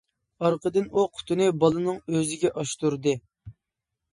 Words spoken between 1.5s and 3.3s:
بالىنىڭ ئۆزىگە ئاچتۇردى.